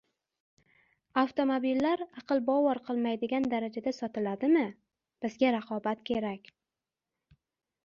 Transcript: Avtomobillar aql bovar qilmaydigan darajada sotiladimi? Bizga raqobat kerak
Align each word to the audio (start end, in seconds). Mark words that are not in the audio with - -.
Avtomobillar 1.21 2.01
aql 2.21 2.41
bovar 2.47 2.81
qilmaydigan 2.87 3.47
darajada 3.53 3.95
sotiladimi? 4.01 4.65
Bizga 5.27 5.55
raqobat 5.59 6.05
kerak 6.11 6.53